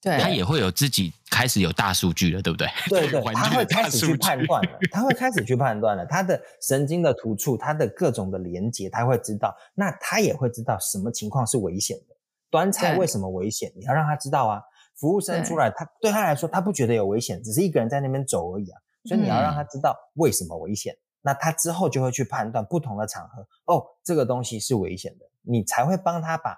[0.00, 2.68] 对，他也会有自己开始有大数据了，对不对？
[2.88, 12.16] 对 对，他会开始去判断了，他会开始去判断了，他的神经的突触，他的各种的连接，他会知道，那他也会知道什么情况是危险的。
[12.50, 13.72] 端菜为什么危险？
[13.76, 14.62] 你要让他知道啊。
[14.96, 18.78] 服务生出来，他对他来说，他不觉得有危险，只是一个人在那边走而已啊。
[19.04, 26.56] 所以你要让他知道为什么危险，那他之后就会去判断不同的场合，哦，这个东西是危险的，你才会帮他把。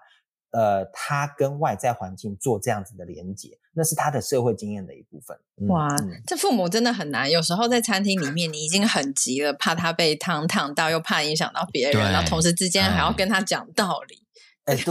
[0.52, 5.36] 呃，他跟外在环境做这样子的连接，那是他的社会经验的一部分。
[5.68, 7.30] 哇，嗯、这父母真的很难。
[7.30, 14.18] 有时候在餐厅里面，你已经很急了，怕他被烫烫到，又怕影响到别人，然后同时之间还要跟他讲道理。
[14.66, 14.84] 哎、嗯，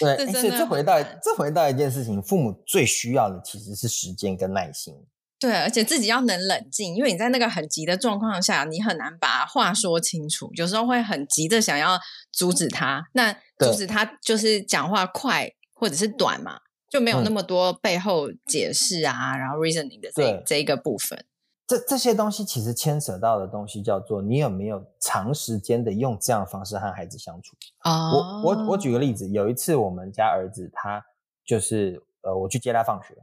[0.00, 4.94] 对对，对，所以这回到这回到一件事情，父母最需要的其实是时间跟耐心。
[5.38, 10.50] 对，而且自己要能冷静，因为你在那个很急的状况下，你很难把话说清楚。
[10.54, 12.00] 有时候会很急的想要
[12.32, 21.26] 阻止他，那阻止他就是讲话快或者是短嘛，就没有那么多背后解释啊，嗯、然后 reasoning 的这这一个部分。
[21.66, 27.54] 这这些东西其实牵扯到的东西叫做你有没有长时间的用这样的方式和孩子相处。
[27.84, 31.04] 哦，我我我举个例子，有一次我们家儿子他
[31.44, 33.14] 就是呃，我去接他放学。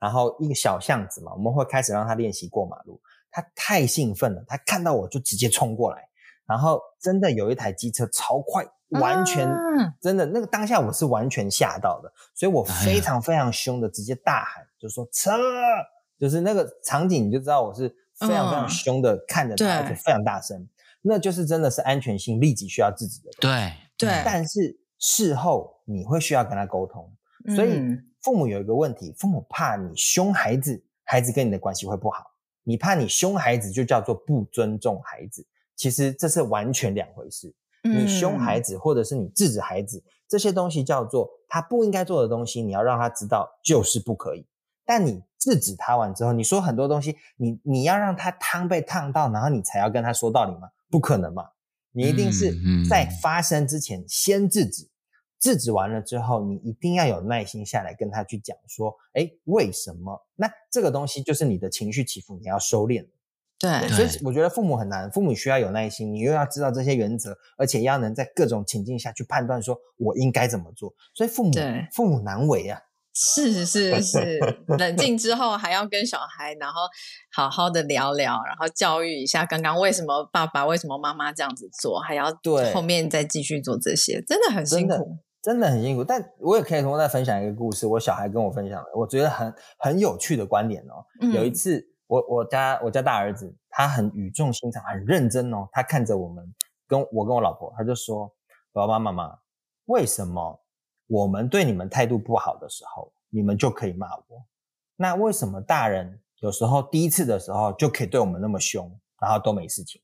[0.00, 3.00] 然后一个小巷子嘛，我们会开始让他练习过马路。
[3.30, 6.08] 他太兴奋了，他看到我就直接冲过来。
[6.46, 8.64] 然后真的有一台机车超快，
[9.00, 15.32] 完全、啊、真的那个当下我是完全吓到的，所以我非常非常凶的直接大喊，就说车，
[16.18, 20.66] 就是那个场景你就知道我是非常非常凶的看着他，而且非常大声，
[21.02, 23.30] 那就是真的是安全性立即需要自己的。
[23.38, 27.12] 对对，但是事后你会需要跟他沟通，
[27.54, 27.78] 所以。
[27.78, 32.24] 嗯父母有一个问题，父母怕你凶孩子，孩子跟你的关系会不好。
[32.64, 35.46] 你怕你凶孩子，就叫做不尊重孩子。
[35.76, 37.54] 其实这是完全两回事。
[37.84, 44.44] 你凶孩子，或者是你制止孩子，这些东西叫做他不应该做的东西，你要让他知道就是不可以。
[44.84, 50.68] 但你制止他完之后，你说很多东西，你你要让他汤被烫到，然后你才要跟他说道理吗？
[50.90, 51.48] 不可能嘛！
[51.92, 52.52] 你一定是
[52.90, 54.88] 在发生之前先制止。
[55.40, 60.26] 制止完了之后，你一定要有耐心下来跟他去讲说，哎，为什么？
[60.36, 63.06] 那这个东西就是你的情绪起伏，你要收敛。
[63.58, 70.94] 对，所以我觉得父母很难，父母需要有耐心，你又要知道这些原则，而且要能在各种情境下去判断说我应该怎么做。
[71.12, 72.80] 所以父母，对，父母难为啊。
[73.20, 74.38] 是是是，
[74.78, 76.82] 冷静之后还要跟小孩，然后
[77.34, 85.16] 好好的聊聊，然后教育一下刚刚为什么爸爸、为什么妈妈这样子做，还要对后面再继续做这些，真的很辛苦。
[85.40, 87.86] 真的很辛苦，但我也可以同大家分享一个故事。
[87.86, 91.06] 我小孩跟我分享的，我觉得很很有趣的观点哦。
[91.20, 95.68] 嗯、有一次，我我家我家大儿子，他很语重心长，很认真哦。
[95.70, 96.44] 他看着我们，
[96.88, 98.30] 跟我跟我老婆，他就说
[98.74, 99.38] ：“爸爸妈妈，
[99.86, 100.60] 为什么
[101.06, 104.44] 我们对你们态度不好的时候，你们就可以骂我？
[104.96, 110.02] 那为什么大人有时候第一次的时候就可以对我们那么凶，然后都没事情？”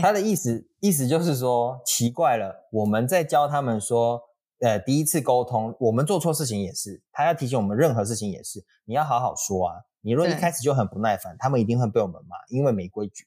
[0.00, 4.22] 他的意思意思就是说，奇怪了，我们在教他们说。
[4.60, 9.74] 呃，第一次沟通，我们做错事情也是，他要提醒我们，任何事情也是，你要好好说啊。
[10.00, 13.24] 你如果一开始就很不耐烦，他们一定会被我们骂，因为没规矩。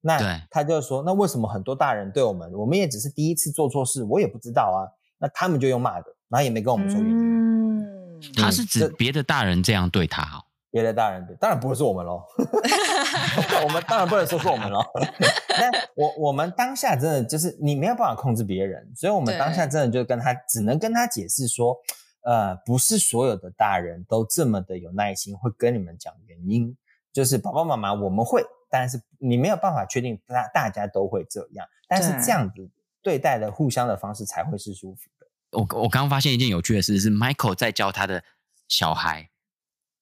[0.00, 4.86] 那他就说，那为什么很多大人对我们，我们也只是第一次做错事，我也不知道啊。
[5.18, 7.18] 那他们就用骂的，然后也没跟我们说原因。
[7.18, 10.44] 嗯，他是指别的大人这样对他哦。
[10.70, 12.22] 别的大人对，当然不会是我们喽。
[13.64, 14.84] 我们当然不能说是我们了。
[15.58, 21.76] 那我我们当下真的就是你没有办法控制别人，所以我们当下真的就跟他只能跟他解释说，
[22.22, 26.76] 呃，不是所有的大人都这么的有耐心，会跟你们讲原因。
[27.12, 32.70] 就是爸爸妈妈我们会，但是你没有办法确定大大家都会这样，但是这样子
[33.02, 35.26] 对待的互相的方式才会是舒服的。
[35.58, 38.22] 我我刚刚发现一件有趣的事，是 Michael 在教他的
[38.68, 39.30] 小孩。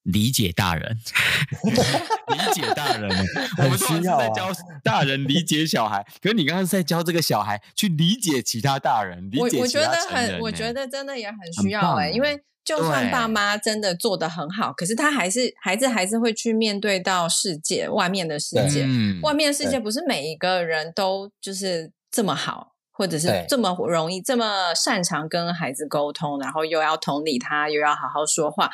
[0.07, 0.97] 理解大人，
[1.63, 3.11] 理解大人，
[3.59, 4.51] 我们是在教
[4.83, 9.59] 大人理解小孩，可是你刚刚是在教这个小孩去理解其他大人，理解。
[9.59, 19.21] 我我觉得很，我觉得真的也很需要哎、欸，因为就算爸妈真的做得很好，可是他还是孩子还是会去面对到世界外面的世界，对。
[19.23, 28.71] 外面的世界不是每一个人都就是这么好，或者是这么容易这么擅长跟孩子沟通，然后又要同理他，又要好好说话。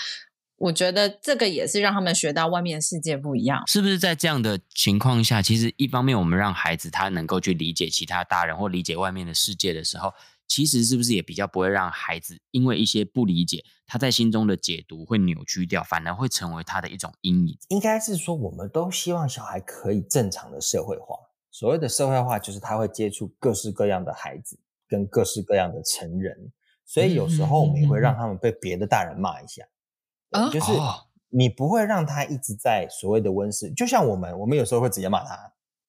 [0.62, 10.14] 我觉得这个也是让他们学到外面世界不一样，是不是在这样的情况下，其实一方面我们让孩子他能够去理解其他大人或理解外面的世界的时候，
[10.46, 17.58] 其实是不是也比较不会让孩子因为一些不理解，他在心中的解读会扭曲掉，反而会成为他的一种阴影？
[17.68, 21.16] 应该是说，我们都希望小孩可以正常的社会化。
[21.50, 24.56] 所谓的社会化，就是他会接触各式各样的孩子
[24.88, 26.52] 跟各式各样的成人，
[26.86, 29.64] 所以有时候我们也会让他们被别的大人骂一下。
[30.52, 30.72] 就是
[31.30, 35.36] 你不会让他一直在所谓的温室，就像我们，我们有时候会直接骂他，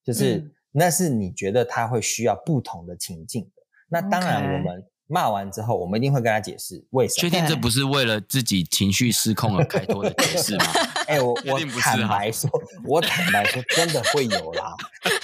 [0.03, 3.61] 就是那是你觉得他会需要不同的情境的。
[3.89, 7.21] 那当然，我们骂完之后，我们一定会跟他解释为什么。
[7.21, 10.65] 确定这不是为了自己情绪失控而开脱的解释吗？
[11.05, 12.49] 哎、欸，我 我坦白说，
[12.87, 14.73] 我坦白说，真的会有啦。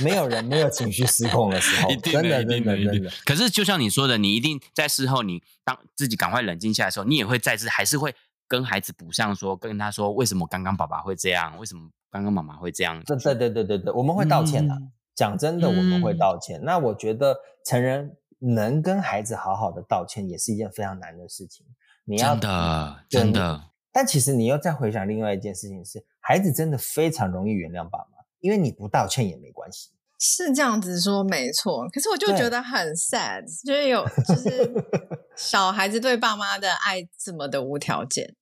[0.04, 3.10] 没有人没有情绪失控的时候，真的真的真的。
[3.26, 8.14] 可是就像你说的，你一定在事后，你当自己赶快冷静下来的时候，你也会再次还是会
[8.50, 13.02] 跟孩子补上说，跟他说为什么刚刚爸爸会这样，为什么刚刚妈妈会这样。
[13.06, 14.74] 对对对对对对，我们会道歉的。
[14.74, 16.60] 嗯、讲真的，我们会道歉。
[16.60, 18.18] 嗯、那我觉得成人。
[18.42, 21.66] 能跟孩子好好的道歉，也是一件非常难的事情。
[22.06, 29.90] 你要真的真的，但其实你又再回想另外一件事情是，孩子真的非常容易原谅爸妈，因为你不道歉也没关系。
[30.22, 34.74] 是这样子说没错，可是我就觉得很 sad，就是有就是
[35.36, 38.38] 小孩子对爸妈的爱这么的无条件。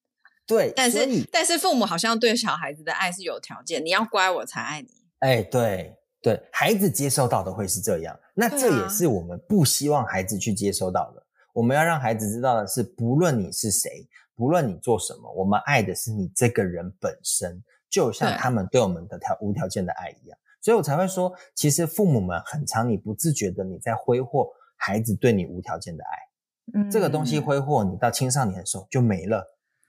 [0.47, 4.87] 对，但是但是父母好像对小孩子的爱是有条件，你要乖我才爱你。
[5.19, 5.93] 哎，对。
[6.19, 11.21] 对，孩子接受到的会是这样，那这也是我们不希望孩子去接收到的。
[11.21, 20.37] 啊、我们要让孩子知道的是，不论你是谁，不论你做什么，我们爱的是你这个人本身，就像他们对我们的条无条件的爱一样。
[20.59, 26.81] 所以我才会说，其实父母们很常你不自觉的你在挥霍孩子对你无条件的爱。
[26.81, 29.45] 嗯，这个东西挥霍你到青少年的时候就没了，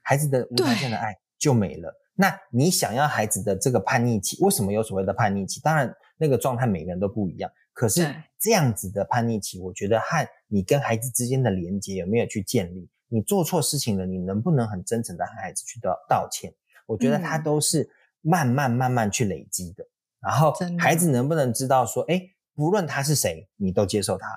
[0.09, 1.93] 孩子的无条件的爱就没了。
[2.15, 5.61] 那你想要孩子的这个叛逆期，为什么有所谓的叛逆期？
[5.61, 5.93] 当然。
[6.21, 12.89] 那个状态每个人都不一样，可是这样子的叛逆期，我觉得和你跟孩子之间的连接有没有去建立？
[13.07, 16.53] 你做错事情了，你能不能很真诚的和孩子去道道歉？
[16.87, 19.85] 我觉得他都是慢慢慢慢去累积的。
[20.19, 22.21] 然后孩子能不能知道说，哎，
[22.53, 24.27] 不论他是谁，你都接受他；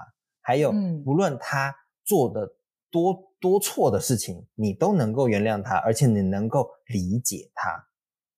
[0.40, 0.70] 还有
[1.04, 2.48] 不论他做的
[2.92, 7.88] 多多错的事情，你都能够原谅他，而且你能够理解他。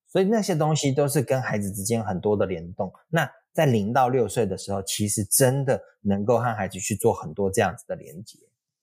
[0.09, 2.93] 所以那些东西都是跟孩子之间很多的联动。
[3.11, 8.39] 那在零到六岁的时候，其实真的能够和孩子去做很多这样子的连接。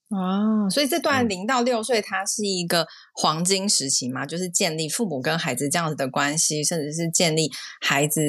[0.10, 8.22] 哦，所以这段零到六岁，它是一个黄金时期嘛，就是建立父母跟孩子这样子的关系，甚至是建立孩子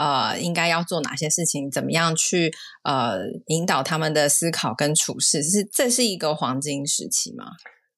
[0.00, 2.50] 呃应该要做哪些事情，怎么样去
[2.84, 7.44] 呃引导他们的思考跟处事，是这是一个黄金时期吗？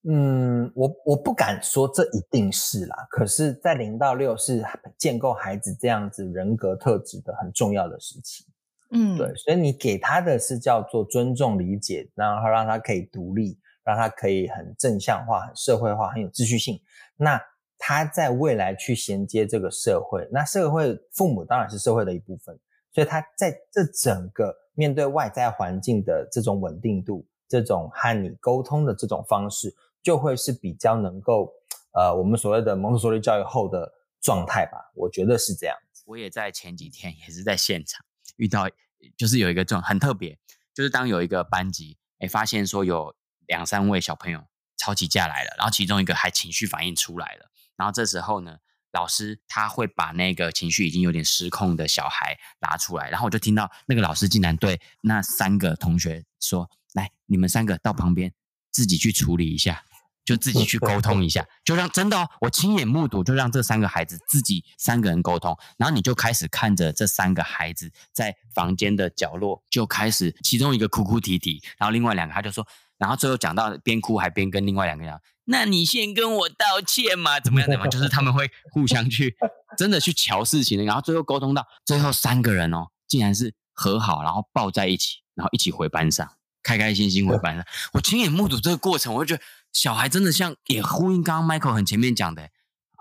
[0.04, 4.64] 嗯，我我不敢说这一定是啦，可是，在零到六是
[4.98, 8.44] 建构孩子这样子人格特质的很重要的时期。
[8.90, 16.80] 嗯，对，所以你给他的是叫做尊重、理解，然后让他可以独立，让他可以很正向化、很社会化、很有秩序性。
[17.16, 17.40] 那
[17.84, 22.56] 他在未来去衔接这个社会，那社会父母当然是社会的一部分，
[22.92, 29.74] 所以他在这整个面对外在环境的这种稳定度，这种和你沟通的这种方式。
[30.00, 31.52] 就会是比较能够，
[31.92, 33.88] 呃，我们所谓的蒙特梭利教育后的
[34.20, 35.76] 状态吧，我觉得是这样。
[36.06, 38.68] 我也在前几天也是在现场遇到，
[39.16, 40.36] 就是有一个状很特别，
[40.74, 43.14] 就是当有一个班级，哎，发现说有
[43.46, 44.42] 两三位小朋友
[44.76, 48.56] 吵起架来了，然后其中一个还情绪反应出来了，然后这时候呢，
[48.92, 58.32] 老师他会把那个情绪已经有点失控的小孩拿出来，然后我就听到那个老师竟然对那三个同学说：“来，你们三个到旁边
[58.70, 59.84] 自己去处理一下。”
[60.24, 72.64] 就自己去沟通一下，就让真的哦，我亲眼目睹，就让这三个孩子自己三个人沟通，然后你就开始看着这三个孩子在房间的角落就开始，其中一个哭哭啼啼，然后另外两个他就说，
[73.02, 77.68] 然后最后讲到边哭还边跟另外两个讲，那你先跟我道歉嘛，怎么样？
[77.68, 79.34] 怎么样，就是他们会互相去
[79.76, 89.44] 真的去瞧事情，然后最后沟通到最后三个人哦，竟然是和好，然后抱在一起，然后一起回班上，开开心心回班上，我亲眼目睹这个过程，我就觉得。
[89.72, 92.50] 小孩真的像也呼应刚刚 Michael 很前面讲的，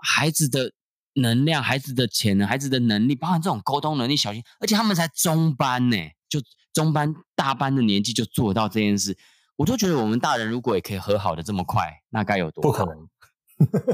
[0.02, 0.72] 孩子的
[1.16, 5.98] 能量、孩子的潜能、孩子的能力，包含这种沟通能力，小心，而且他们才中班呢，
[6.30, 6.40] 就
[6.72, 9.18] 中班大班的年纪就做到这件事，
[9.62, 12.84] 我都觉得我们大人如果也可以和好的这么快，那该有多好？
[12.84, 13.06] 不可能，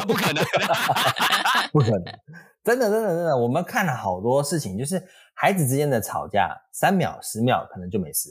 [0.01, 0.43] 啊、不可能，
[1.73, 2.05] 不可能，
[2.65, 8.31] 真的，真的，真的，我们看了好多事情，就是孩子之间的吵架，三秒、十秒可能就没事，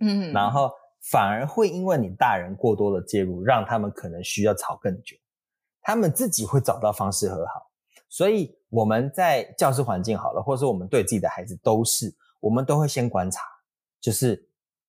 [0.00, 0.70] 嗯，然后。
[1.08, 5.16] 反而会因为你大人过多的介入，让他们可能需要吵更久。
[5.80, 7.70] 他们自己会找到方式和好。
[8.08, 13.40] 所以我们在教室环境好了，或者说我们对自己的孩子都是，我们都会先观察。
[14.00, 14.45] 就是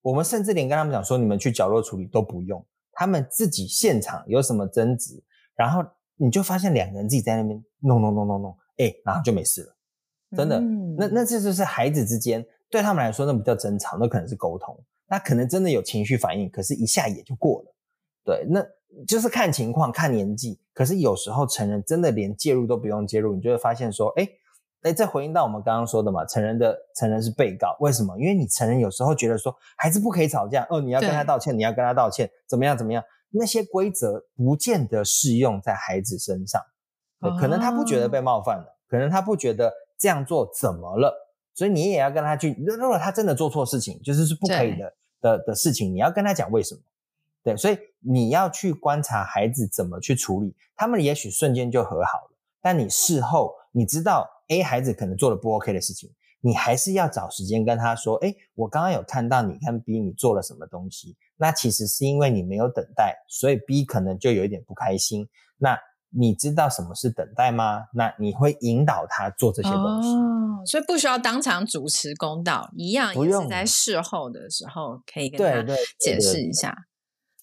[0.08, 5.22] 我们甚至连跟他们讲说，你们去角落处理都不用，他们自己现场有什么争执，
[5.54, 5.84] 然后
[6.15, 9.76] 你就发现两个人自己在那边弄弄弄弄弄，哎，然后就没事了。
[10.38, 14.82] 真的，嗯、那那这就是孩子之间对他们来说，那不叫争吵，那可能是沟通。
[15.10, 17.76] 那可能真的有情绪反应，可是一下也就过了。
[18.24, 18.66] 对，那
[19.05, 20.58] 就是看情况、看年纪。
[20.74, 24.30] 可是有时候成人真的连介入都不用介入，你就会发现说，诶
[24.88, 28.17] 哎，这回应到我们刚刚说的嘛，成人的成人是被告，为什么？
[28.17, 33.03] 因为你成人有时候觉得说孩子不可以吵架，哦，你要跟他道歉，你要跟他道歉，怎么样怎么样？
[33.29, 36.61] 那些规则不见得适用在孩子身上，
[37.38, 41.13] 可能他不觉得被冒犯了，哦、可能他不觉得这样做怎么了，
[41.53, 42.55] 所以你也要跟他去。
[42.65, 46.81] 如果他真的做错事情，就是是不可以的的的事情，你要跟他讲为什么。
[47.43, 56.09] 对，所以你要去观察孩子怎么去处理，他们也许瞬间就和好了，但你事后你知道 A 孩子可能做了不 OK 的事情，
[56.41, 65.30] 你还是要找时间跟他说，诶，我刚刚有看到你跟 B 你做了什么东西，那其实是因为你没有等待，所以 B 可能就有一点不开心。
[65.59, 65.78] 那
[66.09, 67.84] 你知道什么是等待吗？
[67.93, 76.75] 那你会引导他做这些东西，哦，所以不需要当场主持公道，一样也是在事后的时候可以跟他解释一下。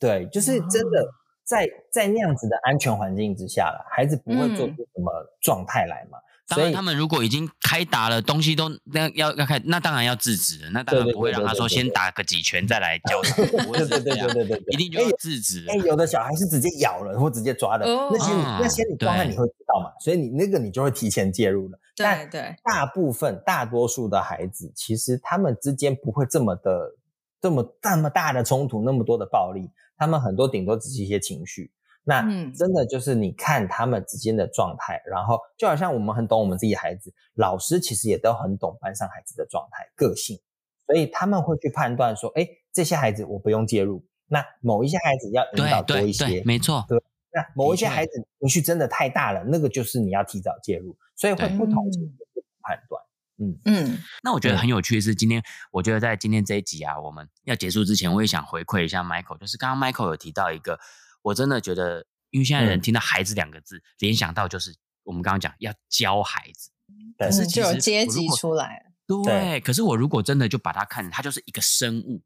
[0.01, 1.07] 对，就是真的
[1.45, 6.18] 在在那样子的安全环境之下了，孩子不会做出什么状态来嘛。
[6.47, 10.70] 当然，他们如果已经开打了，东西都那要要开，那当然要制止了。
[10.72, 13.36] 那当然不会让他说先打个几拳再来教他。
[13.45, 15.64] 对对对对对对，一定就要制止。
[15.70, 19.90] 哎，有的小孩是直接咬了或直接抓的，那些那些你状态你会知道嘛？
[20.01, 21.78] 所以你那个你就会提前介入了。
[21.97, 26.95] 对对，大部分大多数的孩子其实他们之间不会这么的
[27.40, 29.70] 这么那么大的冲突，那么多的暴力。
[29.97, 31.72] 他们很多顶多只是一些情绪，
[32.05, 32.22] 那
[32.53, 40.40] 真的就是你看他们之间的状态，嗯、然后就好像我们很懂我们自己的孩子，老师其实也都很懂班上孩子的状态、个性，
[40.86, 46.99] 所以他们会去判断说，哎，这些孩子我不用介入，那某一些孩子要引导多一些，没错，对，
[47.32, 48.05] 那某一些孩。
[48.07, 53.03] 子情绪真的太大了，那个就是你要提早介入，所以会不同程度的判断。
[53.39, 53.59] 嗯。
[53.64, 60.78] 嗯，那我觉得很有趣的是，今天我觉得在今天这一集啊，我们要结束之前，我也想回馈一下 Michael，就是刚刚 Michael 有提到一个，
[61.22, 64.74] 我真的觉得，因为现在人听到孩子两个字，联想到就是
[65.05, 66.70] 我们刚刚讲要教孩子，
[67.16, 68.93] 但是就有阶级出来，
[69.24, 72.22] 对，可是我如果真的就把它看，它就是一个生物。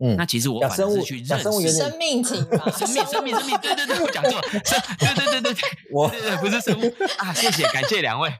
[0.00, 6.92] 嗯，那其实我反正是去认识生命体嘛，生命生命生命，对对对，我讲错，对对对对对， 我对对不是生物。
[7.18, 8.30] 啊，谢谢感谢两位，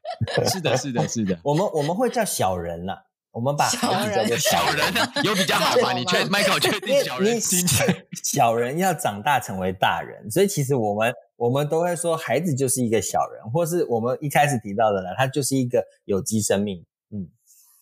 [0.50, 2.92] 是的是的是的，我们我们会叫小人呐，
[3.32, 4.38] 我们把小人。
[4.38, 4.92] 小人
[5.24, 5.92] 有比较好吧？
[5.92, 16.84] 你确 Michael 确定小人听起来小人要长大成为大人，所以其实我们我们都会说孩子就是一个小人，或是我们一开始提到的呢，他就是一个有机生命，嗯。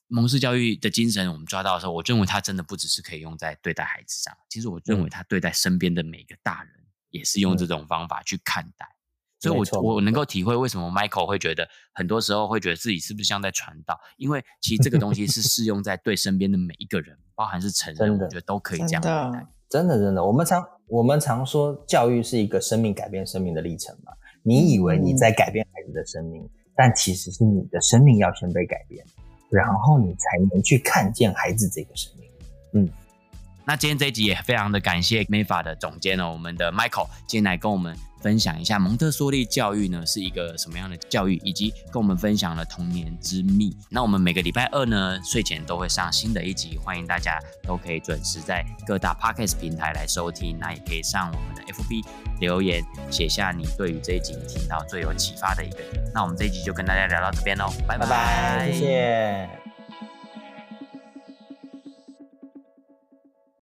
[0.09, 6.73] 蒙氏教育的精神，我们抓到的时候，我认为它真的不只是可以用在对待孩子上，其实我认为他对待身边的每个大人，
[7.11, 8.87] 也是用这种方法去看待。
[8.87, 19.47] 嗯、所以我，我我能够体会为什么 Michael 会觉得很多时候会觉得自己是不是像在传道，因为其实这个东西是适用在对身边的每一个人，包含是成人，我觉得都可以这样对待。
[19.69, 24.13] 真的，真的，我们常我们常说教育是一个生命改变生命的历程嘛。
[24.45, 29.05] 你以为你在改变孩子的生命，嗯、但其实是你的生命要先被改变。
[29.51, 32.31] 然后你才能去看见孩子这个生命。
[32.73, 32.89] 嗯，
[33.67, 43.77] 那今天这一集也非常的感谢 MEFA 的总监哦，我们的 Michael 今天来跟我们分享一下蒙特梭利教育呢是一个什么样的教育，以及跟我们分享了童年之秘。
[43.91, 50.57] 那我们每个礼拜二呢睡前都会上新的一集，欢迎大家都可以准时在各大 Podcast 平台来收听。
[50.61, 52.05] 那也可以上我们的 FB
[52.39, 56.11] 留言，写下你对于这一集听到最有启发的一个人。
[56.15, 59.66] 那我们这一集就跟大家聊到这边喽，拜拜，谢谢。